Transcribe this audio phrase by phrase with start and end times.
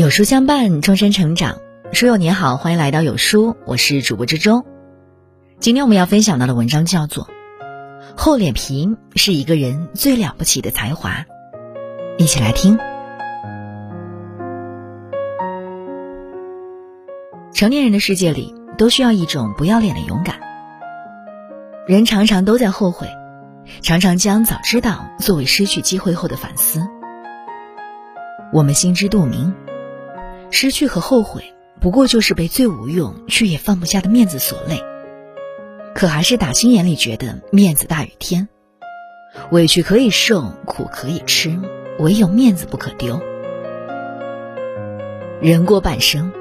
[0.00, 1.58] 有书相伴，终身成长。
[1.92, 4.64] 书友你好，欢迎来到有书，我是主播之舟。
[5.58, 7.24] 今天我们要分享到的文章叫做
[8.16, 11.10] 《厚脸皮是一个人最了不起的才华》，
[12.16, 12.78] 一起来听。
[17.52, 20.40] 成年人的世界里，都需要一种不要脸的勇敢。
[21.86, 23.06] 人常常都在后悔，
[23.82, 26.80] 常常将早知道作为失去机会后的反思。
[28.50, 29.54] 我们心知肚明。
[30.50, 34.82] 失去和后悔，不过就是被最无用却也放不下的面子所累。
[35.94, 38.48] 可还是打心眼里觉得面子大于天，
[39.50, 41.58] 委屈可以受，苦可以吃，
[41.98, 43.20] 唯有面子不可丢。
[45.40, 46.32] 人过半生，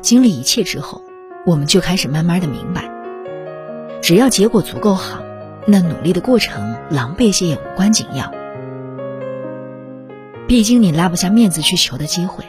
[0.00, 1.02] 经历一切之后，
[1.44, 2.90] 我们就开始慢慢的明白，
[4.00, 5.22] 只要结果足够好，
[5.66, 8.32] 那努力的过程狼狈些也无关紧要。
[10.48, 12.44] 毕竟你拉不下面子去求的机会。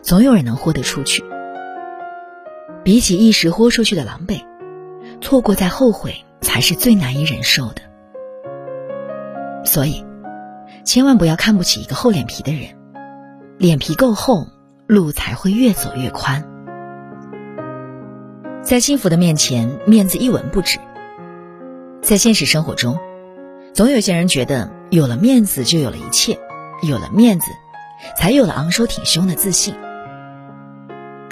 [0.00, 1.22] 总有人能豁得出去。
[2.84, 4.44] 比起一时豁出去的狼狈，
[5.20, 7.82] 错过再后悔才是最难以忍受的。
[9.64, 10.04] 所以，
[10.84, 12.76] 千万不要看不起一个厚脸皮的人，
[13.58, 14.48] 脸皮够厚，
[14.86, 16.44] 路才会越走越宽。
[18.62, 20.78] 在幸福的面前，面子一文不值。
[22.00, 22.98] 在现实生活中，
[23.72, 26.38] 总有些人觉得有了面子就有了一切，
[26.82, 27.46] 有了面子，
[28.16, 29.74] 才有了昂首挺胸的自信。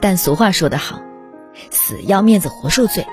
[0.01, 1.03] 但俗话说得好，
[1.71, 3.07] 死要面子活受罪。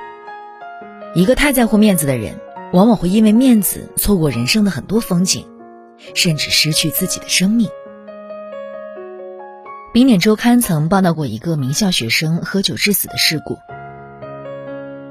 [1.13, 2.39] 一个太在乎面子的人，
[2.73, 5.45] 往往会因为面子错过人生的很多风景，
[6.13, 7.69] 甚至失去自己的生命。
[9.93, 13.57] 冰点周刊曾报道过一个名校学生喝酒致死的事故。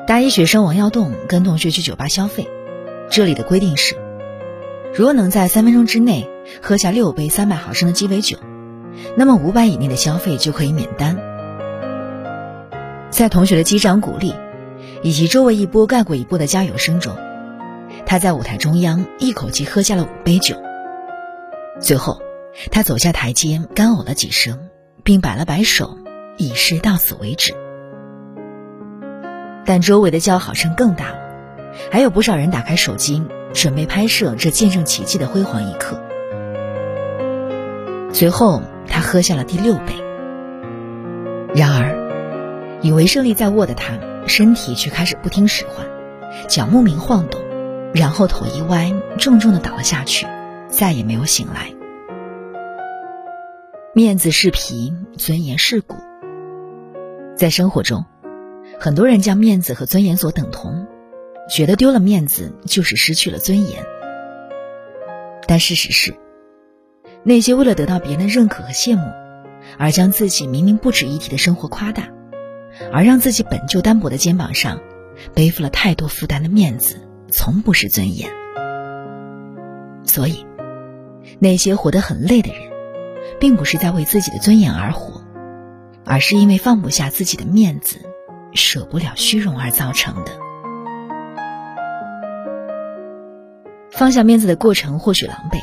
[0.06, 2.48] 大一学生王耀栋跟同学去酒吧消费，
[3.10, 3.96] 这里的规定是，
[4.94, 6.30] 如果能在三分钟之内
[6.62, 8.38] 喝下六杯三百毫升的鸡尾酒，
[9.16, 11.16] 那么五百以内的消费就可以免单。
[13.10, 14.34] 在同学的击掌鼓励，
[15.02, 17.16] 以及周围一波盖过一波的加油声中，
[18.04, 20.56] 他在舞台中央一口气喝下了五杯酒。
[21.80, 22.20] 最后，
[22.70, 24.68] 他走下台阶，干呕了几声，
[25.02, 25.98] 并摆了摆手，
[26.36, 27.54] 以示到此为止。
[29.64, 31.18] 但周围的叫好声更大了，
[31.90, 33.22] 还有不少人打开手机
[33.52, 36.00] 准备拍摄这见证奇迹的辉煌一刻。
[38.16, 39.94] 随后，他喝下了第六杯。
[41.54, 42.78] 然而。
[42.80, 45.86] 以为胜利在握的他，身体却开始不听使唤，
[46.48, 47.42] 脚莫名晃动，
[47.92, 50.26] 然后头一歪，重重的倒了下去，
[50.68, 51.74] 再也没有醒来。
[53.92, 55.96] 面子是皮，尊严是骨。
[57.34, 58.06] 在生活中，
[58.78, 60.86] 很多人将面子和尊严所等同，
[61.50, 63.84] 觉得丢了面子就是失去了尊严。
[65.46, 66.14] 但事实是，
[67.26, 69.02] 那些为了得到别人的认可和羡慕，
[69.78, 72.04] 而将自己明明不值一提的生活夸大。
[72.92, 74.78] 而让自己本就单薄的肩膀上
[75.34, 77.00] 背负了太多负担的面子，
[77.30, 78.30] 从不是尊严。
[80.04, 80.46] 所以，
[81.40, 82.60] 那些活得很累的人，
[83.40, 85.22] 并不是在为自己的尊严而活，
[86.04, 87.98] 而是因为放不下自己的面子，
[88.52, 90.32] 舍不了虚荣而造成的。
[93.90, 95.58] 放下面子的过程或许狼狈，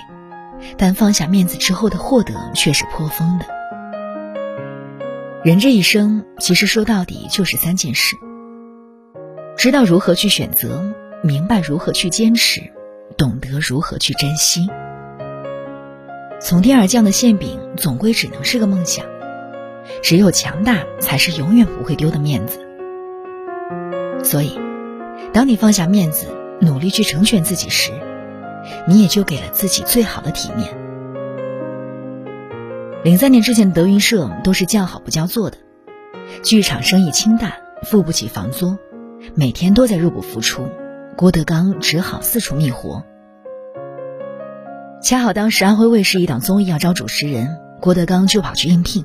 [0.78, 3.46] 但放下面子之后的获得却是颇丰的。
[5.44, 8.16] 人这一生，其实说到底就是三件事：
[9.57, 10.84] 知道如何去选择，
[11.22, 12.62] 明白如何去坚持，
[13.18, 14.68] 懂得如何去珍惜。
[16.40, 19.06] 从天而降的馅饼，总归只能是个梦想。
[20.01, 22.59] 只有强大，才是永远不会丢的面子。
[24.24, 24.57] 所以，
[25.34, 26.28] 当你放下面子，
[26.62, 27.91] 努力去成全自己时，
[28.88, 30.69] 你也就给了自己最好的体面。
[33.03, 35.57] 零三年之前的德云社都是叫好不叫座的，
[36.41, 37.53] 剧场生意清淡，
[37.84, 38.78] 付不起房租，
[39.35, 40.69] 每天都在入不敷出，
[41.18, 43.04] 郭德纲只好四处觅活。
[45.01, 49.04] 恰好当时安徽卫视一档综艺要招主持人，郭德纲就跑去应聘。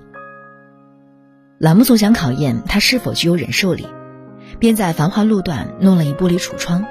[1.58, 3.88] 栏目组想考验他是否具有忍受力，
[4.60, 6.84] 便在繁华路段弄了一玻璃橱窗，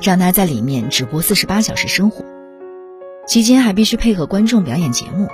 [0.00, 2.24] 让他在里面直播四十八小时生活，
[3.26, 5.28] 期间还必须配合观众表演节目。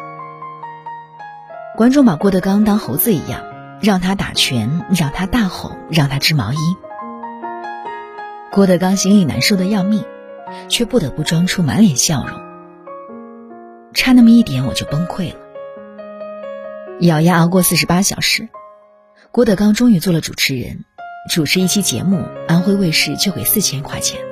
[1.77, 3.43] 观众把郭德纲当猴子一样，
[3.81, 6.57] 让他打拳，让他大吼，让他织毛衣。
[8.51, 10.05] 郭德纲心里难受的要命，
[10.69, 12.41] 却不得不装出满脸笑容。
[13.95, 15.39] 差那么一点，我就崩溃了。
[17.01, 18.49] 咬牙熬过四十八小时，
[19.31, 20.85] 郭德纲终于做了主持人，
[21.31, 24.28] 主持一期节目，安徽卫视就给四千块钱。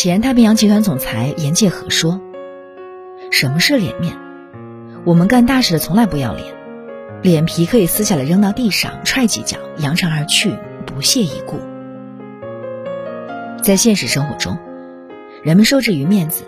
[0.00, 2.20] 前太平洋集团总裁严介和说
[3.32, 4.16] ：“什么是脸面？”
[5.04, 6.54] 我们干大事的从来不要脸，
[7.20, 10.54] 脸皮可以撕下来扔到地上踹几脚，扬长而去，
[10.86, 11.58] 不屑一顾。
[13.60, 14.56] 在现实生活中，
[15.42, 16.44] 人们受制于面子，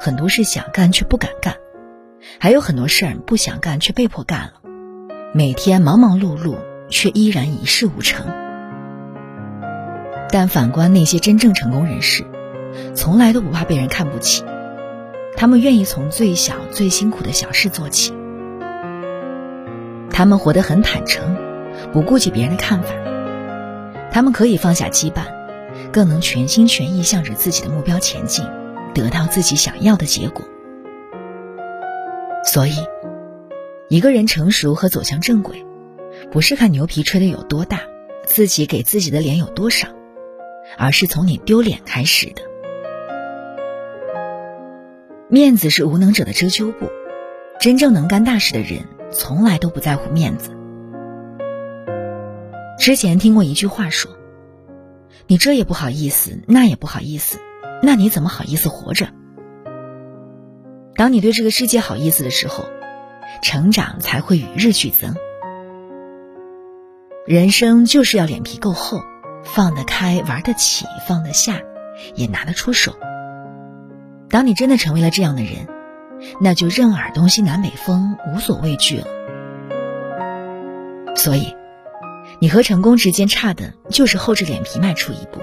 [0.00, 1.54] 很多事想干却不敢干，
[2.40, 4.54] 还有很多事儿不想干却被迫干了，
[5.32, 6.56] 每天忙忙碌碌
[6.88, 8.26] 却依然一事无成。
[10.30, 12.24] 但反观那些真正成功人士，
[12.94, 14.44] 从来都不怕被人看不起，
[15.36, 18.12] 他们愿意从最小最辛苦的小事做起，
[20.10, 21.36] 他们活得很坦诚，
[21.92, 22.90] 不顾及别人的看法，
[24.12, 25.24] 他们可以放下羁绊，
[25.92, 28.44] 更能全心全意向着自己的目标前进，
[28.94, 30.44] 得到自己想要的结果。
[32.44, 32.74] 所以，
[33.88, 35.64] 一个人成熟和走向正轨，
[36.30, 37.80] 不是看牛皮吹得有多大，
[38.26, 39.88] 自己给自己的脸有多少。
[40.78, 42.42] 而是从你丢脸开始的。
[45.30, 46.90] 面子是无能者的遮羞布，
[47.60, 50.50] 真正能干大事的人从来都不在乎面子。
[52.78, 54.10] 之前听过一句话说
[55.28, 57.38] ：“你这也不好意思，那也不好意思，
[57.80, 59.08] 那你怎么好意思活着？”
[60.96, 62.64] 当你对这个世界好意思的时候，
[63.40, 65.14] 成长才会与日俱增。
[67.24, 69.00] 人生就是要脸皮够厚。
[69.42, 71.62] 放得开，玩得起，放得下，
[72.14, 72.94] 也拿得出手。
[74.30, 75.66] 当你真的成为了这样的人，
[76.40, 79.06] 那就任尔东西南北风，无所畏惧了。
[81.16, 81.56] 所以，
[82.38, 85.40] 你和成功之间差的就是厚着脸皮迈出一步。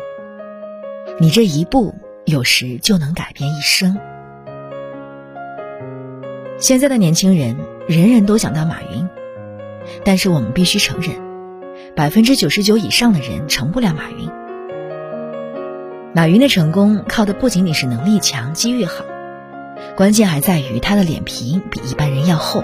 [1.19, 1.94] 你这一步，
[2.25, 3.98] 有时就能改变一生。
[6.57, 7.57] 现在的年轻人，
[7.88, 9.07] 人人都想当马云，
[10.06, 11.12] 但是我们必须承认。
[11.94, 14.30] 百分之九十九以上的人成不了马云。
[16.18, 19.06] 马云的成功靠的不仅仅是能力强、机遇好，
[19.96, 22.64] 关键还在于他的脸皮比一般人要厚。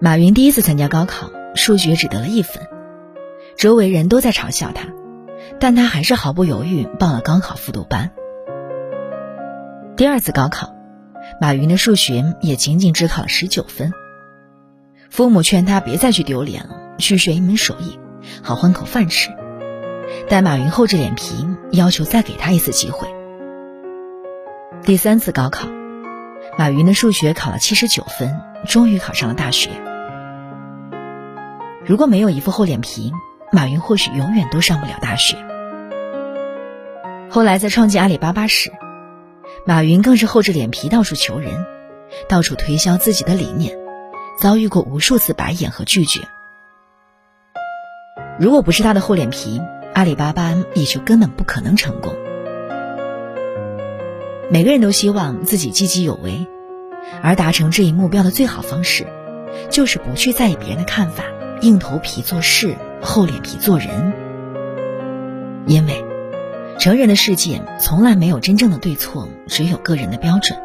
[0.00, 2.66] 马云第一次参加高考，数学只得了一分，
[3.56, 4.88] 周围人都在嘲笑他，
[5.60, 8.10] 但他还是毫不犹豫报了高考复读班。
[9.96, 10.74] 第二次高考，
[11.40, 13.92] 马云的数学也仅仅只考了十九分，
[15.10, 16.96] 父母劝他别再去丢脸了。
[16.98, 18.00] 去学一门手艺，
[18.42, 19.30] 好换口饭吃。
[20.28, 23.08] 但马云厚着脸皮要求再给他一次机会。
[24.82, 25.68] 第三次高考，
[26.58, 29.70] 马云的数学考了七十九分，终于考上了大学。
[31.84, 33.12] 如果没有一副厚脸皮，
[33.52, 35.36] 马云或许永远都上不了大学。
[37.28, 38.72] 后来在创建阿里巴巴时，
[39.66, 41.64] 马云更是厚着脸皮到处求人，
[42.28, 43.78] 到处推销自己的理念，
[44.38, 46.20] 遭遇过无数次白眼和拒绝。
[48.38, 49.60] 如果不是他的厚脸皮，
[49.94, 52.14] 阿里巴巴也就根本不可能成功。
[54.50, 56.46] 每个人都希望自己积极有为，
[57.22, 59.06] 而达成这一目标的最好方式，
[59.70, 61.24] 就是不去在意别人的看法，
[61.60, 64.12] 硬头皮做事，厚脸皮做人。
[65.66, 66.04] 因为，
[66.78, 70.58] 成人的世界从来没有真正的对错，只有个人的标准。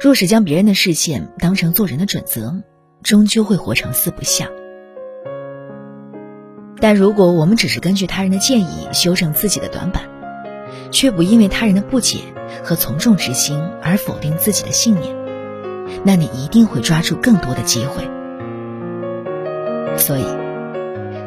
[0.00, 2.62] 若是将别人的视线当成做人的准则，
[3.02, 4.48] 终究会活成四不像。
[6.80, 10.04] 但如果我们只是根据他人的建议修正自己的短板，
[10.90, 12.20] 却不因为他人的不解
[12.64, 15.14] 和从众之心而否定自己的信念，
[16.04, 18.08] 那你一定会抓住更多的机会。
[19.98, 20.24] 所以，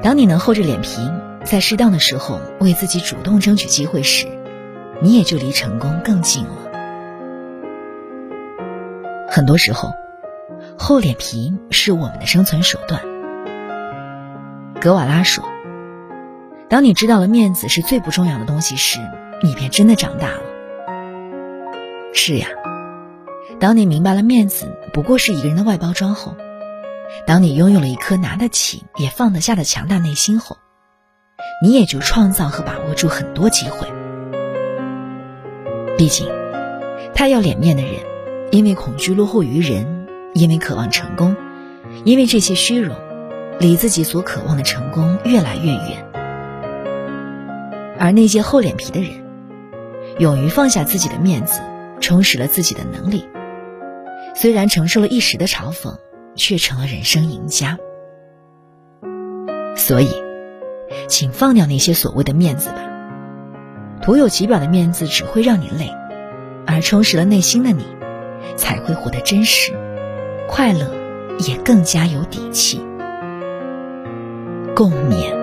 [0.01, 0.99] 当你能厚着脸皮，
[1.43, 4.25] 在适当的时候为自己主动争取机会时，
[5.01, 6.57] 你也就离成功更近了。
[9.29, 9.93] 很多时候，
[10.77, 13.01] 厚脸皮是我们的生存手段。
[14.81, 15.45] 格瓦拉说
[16.69, 18.99] ：“当你知道了面子是最不重要的东西时，
[19.43, 20.41] 你便真的长大了。”
[22.13, 22.47] 是呀，
[23.59, 26.35] 当你明白了面子不过是一个人的外包装后，
[27.25, 30.57] 当你拥有了一颗拿得起也放得下的强大内心后，
[31.61, 33.87] 你也就创造和把握住很多机会。
[35.97, 36.27] 毕竟，
[37.13, 37.93] 太要脸面的人，
[38.51, 41.35] 因为恐惧落后于人，因为渴望成功，
[42.03, 42.95] 因为这些虚荣。
[43.59, 46.11] 离自己所渴望的成功越来越远，
[48.03, 49.11] 而那些厚脸皮的人，
[50.19, 51.61] 勇于放下自己的面子，
[52.01, 53.25] 充实了自己的能力，
[54.35, 55.95] 虽然承受了一时的嘲讽，
[56.35, 57.77] 却成了人生赢家。
[59.77, 60.09] 所以，
[61.07, 62.81] 请放掉那些所谓的面子吧，
[64.01, 65.89] 徒有其表的面子只会让你累，
[66.67, 67.85] 而充实了内心的你，
[68.57, 69.71] 才会活得真实、
[70.49, 70.91] 快乐，
[71.47, 72.81] 也更加有底气。
[74.75, 75.42] 共勉。